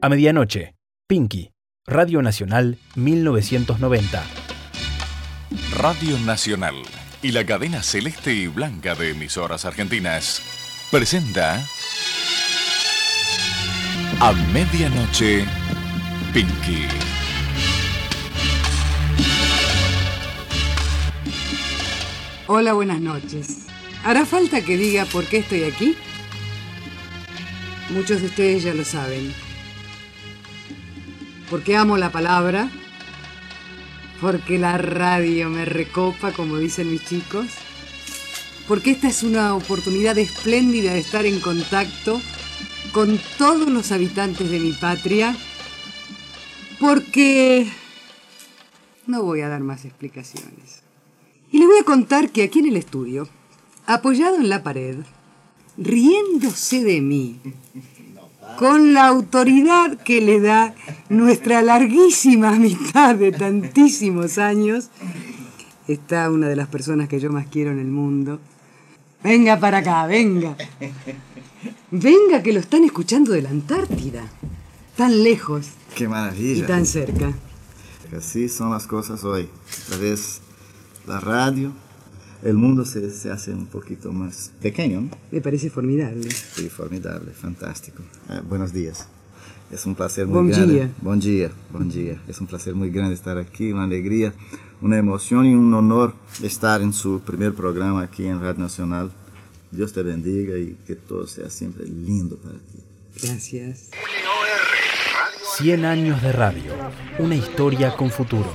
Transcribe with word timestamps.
A 0.00 0.08
medianoche, 0.08 0.74
Pinky, 1.08 1.52
Radio 1.86 2.22
Nacional 2.22 2.78
1990. 2.96 4.24
Radio 5.78 6.18
Nacional 6.20 6.74
y 7.22 7.32
la 7.32 7.44
cadena 7.46 7.82
celeste 7.82 8.34
y 8.34 8.46
blanca 8.46 8.94
de 8.94 9.10
emisoras 9.10 9.64
argentinas 9.64 10.42
presenta 10.90 11.62
A 14.20 14.32
medianoche, 14.52 15.44
Pinky. 16.32 16.86
Hola, 22.48 22.74
buenas 22.74 23.00
noches. 23.00 23.66
¿Hará 24.06 24.24
falta 24.24 24.64
que 24.64 24.76
diga 24.76 25.04
por 25.04 25.24
qué 25.24 25.38
estoy 25.38 25.64
aquí? 25.64 25.96
Muchos 27.90 28.20
de 28.20 28.28
ustedes 28.28 28.62
ya 28.62 28.72
lo 28.72 28.84
saben. 28.84 29.34
Porque 31.50 31.74
amo 31.74 31.96
la 31.96 32.12
palabra. 32.12 32.70
Porque 34.20 34.60
la 34.60 34.78
radio 34.78 35.50
me 35.50 35.64
recopa, 35.64 36.30
como 36.30 36.56
dicen 36.56 36.92
mis 36.92 37.04
chicos. 37.04 37.48
Porque 38.68 38.92
esta 38.92 39.08
es 39.08 39.24
una 39.24 39.56
oportunidad 39.56 40.16
espléndida 40.18 40.92
de 40.92 41.00
estar 41.00 41.26
en 41.26 41.40
contacto 41.40 42.22
con 42.92 43.18
todos 43.38 43.68
los 43.68 43.90
habitantes 43.90 44.48
de 44.48 44.60
mi 44.60 44.70
patria. 44.70 45.36
Porque... 46.78 47.68
No 49.08 49.24
voy 49.24 49.40
a 49.40 49.48
dar 49.48 49.62
más 49.62 49.84
explicaciones. 49.84 50.84
Y 51.50 51.58
les 51.58 51.66
voy 51.66 51.80
a 51.80 51.84
contar 51.84 52.30
que 52.30 52.44
aquí 52.44 52.60
en 52.60 52.66
el 52.66 52.76
estudio, 52.76 53.28
apoyado 53.86 54.36
en 54.36 54.48
la 54.48 54.62
pared, 54.62 54.96
riéndose 55.78 56.82
de 56.84 57.00
mí, 57.00 57.40
con 58.58 58.94
la 58.94 59.06
autoridad 59.08 59.98
que 60.02 60.20
le 60.20 60.40
da 60.40 60.74
nuestra 61.08 61.62
larguísima 61.62 62.50
amistad 62.50 63.14
de 63.16 63.32
tantísimos 63.32 64.38
años, 64.38 64.88
está 65.88 66.30
una 66.30 66.48
de 66.48 66.56
las 66.56 66.68
personas 66.68 67.08
que 67.08 67.20
yo 67.20 67.30
más 67.30 67.46
quiero 67.48 67.70
en 67.70 67.78
el 67.78 67.88
mundo. 67.88 68.40
Venga 69.22 69.58
para 69.58 69.78
acá, 69.78 70.06
venga. 70.06 70.56
Venga 71.90 72.42
que 72.42 72.52
lo 72.52 72.60
están 72.60 72.84
escuchando 72.84 73.32
de 73.32 73.42
la 73.42 73.50
Antártida. 73.50 74.22
Tan 74.96 75.22
lejos 75.22 75.66
Qué 75.94 76.08
maravilla. 76.08 76.64
y 76.64 76.66
tan 76.66 76.86
cerca. 76.86 77.32
Así 78.16 78.48
son 78.48 78.70
las 78.70 78.86
cosas 78.86 79.24
hoy. 79.24 79.48
A 79.82 79.86
través 79.88 80.40
la 81.06 81.20
radio, 81.20 81.72
el 82.42 82.54
mundo 82.54 82.84
se, 82.84 83.10
se 83.10 83.30
hace 83.30 83.52
un 83.52 83.66
poquito 83.66 84.12
más 84.12 84.52
pequeño. 84.60 85.00
¿no? 85.02 85.10
Me 85.30 85.40
parece 85.40 85.70
formidable. 85.70 86.28
Sí, 86.30 86.68
formidable, 86.68 87.32
fantástico. 87.32 88.02
Eh, 88.30 88.40
buenos 88.48 88.72
días. 88.72 89.08
Es 89.70 89.84
un 89.84 89.94
placer 89.96 90.26
muy 90.26 90.34
Bom 90.34 90.48
grande. 90.48 90.74
dia. 90.74 90.90
Bom 91.02 91.18
día, 91.18 91.50
bom 91.72 91.88
día. 91.88 92.22
Es 92.28 92.40
un 92.40 92.46
placer 92.46 92.74
muy 92.74 92.90
grande 92.90 93.14
estar 93.14 93.36
aquí, 93.36 93.72
una 93.72 93.84
alegría, 93.84 94.32
una 94.80 94.96
emoción 94.96 95.44
y 95.46 95.54
un 95.54 95.74
honor 95.74 96.14
estar 96.42 96.82
en 96.82 96.92
su 96.92 97.20
primer 97.20 97.52
programa 97.52 98.02
aquí 98.02 98.26
en 98.26 98.40
Radio 98.40 98.60
Nacional. 98.60 99.10
Dios 99.72 99.92
te 99.92 100.04
bendiga 100.04 100.56
y 100.56 100.76
que 100.86 100.94
todo 100.94 101.26
sea 101.26 101.50
siempre 101.50 101.84
lindo 101.86 102.36
para 102.36 102.54
ti. 102.54 102.78
Gracias. 103.26 103.90
100 105.56 105.84
años 105.84 106.22
de 106.22 106.32
radio. 106.32 106.72
Una 107.18 107.34
historia 107.34 107.96
con 107.96 108.10
futuro. 108.10 108.52